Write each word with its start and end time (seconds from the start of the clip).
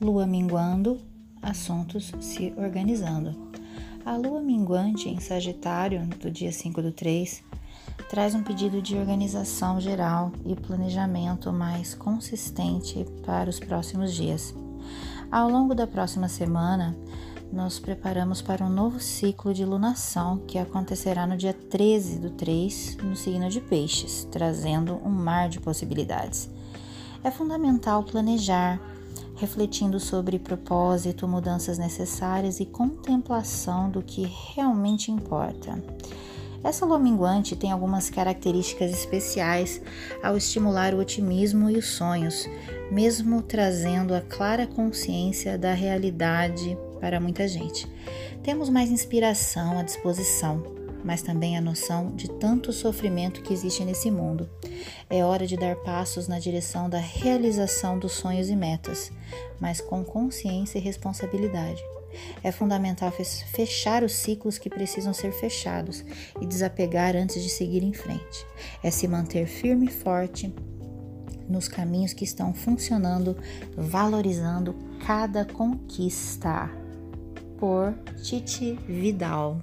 lua 0.00 0.26
minguando, 0.26 1.00
assuntos 1.40 2.12
se 2.20 2.52
organizando. 2.56 3.52
A 4.04 4.16
lua 4.16 4.40
minguante 4.40 5.08
em 5.08 5.20
Sagitário, 5.20 6.06
do 6.20 6.30
dia 6.30 6.52
5 6.52 6.82
do 6.82 6.92
3, 6.92 7.42
traz 8.10 8.34
um 8.34 8.42
pedido 8.42 8.82
de 8.82 8.96
organização 8.96 9.80
geral 9.80 10.32
e 10.44 10.54
planejamento 10.54 11.52
mais 11.52 11.94
consistente 11.94 13.06
para 13.24 13.48
os 13.48 13.58
próximos 13.58 14.12
dias. 14.12 14.54
Ao 15.30 15.48
longo 15.48 15.74
da 15.74 15.86
próxima 15.86 16.28
semana, 16.28 16.94
nos 17.52 17.78
preparamos 17.78 18.42
para 18.42 18.64
um 18.64 18.68
novo 18.68 19.00
ciclo 19.00 19.54
de 19.54 19.64
lunação 19.64 20.38
que 20.46 20.58
acontecerá 20.58 21.26
no 21.26 21.36
dia 21.36 21.54
13 21.54 22.18
do 22.18 22.30
3, 22.30 22.96
no 22.96 23.16
signo 23.16 23.48
de 23.48 23.60
Peixes, 23.60 24.28
trazendo 24.30 25.00
um 25.04 25.10
mar 25.10 25.48
de 25.48 25.60
possibilidades. 25.60 26.50
É 27.22 27.30
fundamental 27.30 28.02
planejar, 28.02 28.78
refletindo 29.44 30.00
sobre 30.00 30.38
propósito, 30.38 31.28
mudanças 31.28 31.76
necessárias 31.76 32.60
e 32.60 32.64
contemplação 32.64 33.90
do 33.90 34.00
que 34.00 34.26
realmente 34.54 35.12
importa. 35.12 35.78
Essa 36.62 36.86
lua 36.86 36.98
minguante 36.98 37.54
tem 37.54 37.70
algumas 37.70 38.08
características 38.08 38.90
especiais 38.90 39.82
ao 40.22 40.34
estimular 40.34 40.94
o 40.94 40.98
otimismo 40.98 41.68
e 41.68 41.76
os 41.76 41.88
sonhos, 41.88 42.48
mesmo 42.90 43.42
trazendo 43.42 44.14
a 44.14 44.22
clara 44.22 44.66
consciência 44.66 45.58
da 45.58 45.74
realidade 45.74 46.74
para 46.98 47.20
muita 47.20 47.46
gente. 47.46 47.86
Temos 48.42 48.70
mais 48.70 48.90
inspiração 48.90 49.78
à 49.78 49.82
disposição, 49.82 50.62
mas 51.04 51.22
também 51.22 51.56
a 51.56 51.60
noção 51.60 52.10
de 52.16 52.28
tanto 52.28 52.72
sofrimento 52.72 53.42
que 53.42 53.52
existe 53.52 53.84
nesse 53.84 54.10
mundo. 54.10 54.48
É 55.08 55.22
hora 55.24 55.46
de 55.46 55.56
dar 55.56 55.76
passos 55.76 56.26
na 56.26 56.38
direção 56.38 56.88
da 56.88 56.98
realização 56.98 57.98
dos 57.98 58.12
sonhos 58.12 58.48
e 58.48 58.56
metas, 58.56 59.12
mas 59.60 59.80
com 59.80 60.02
consciência 60.02 60.78
e 60.78 60.80
responsabilidade. 60.80 61.82
É 62.42 62.52
fundamental 62.52 63.10
fechar 63.10 64.02
os 64.04 64.12
ciclos 64.12 64.56
que 64.56 64.70
precisam 64.70 65.12
ser 65.12 65.32
fechados 65.32 66.04
e 66.40 66.46
desapegar 66.46 67.16
antes 67.16 67.42
de 67.42 67.48
seguir 67.48 67.82
em 67.82 67.92
frente. 67.92 68.46
É 68.82 68.90
se 68.90 69.06
manter 69.08 69.46
firme 69.46 69.86
e 69.86 69.90
forte 69.90 70.54
nos 71.48 71.68
caminhos 71.68 72.12
que 72.12 72.24
estão 72.24 72.54
funcionando, 72.54 73.36
valorizando 73.76 74.74
cada 75.04 75.44
conquista. 75.44 76.70
Por 77.58 77.94
Titi 78.22 78.74
Vidal. 78.86 79.60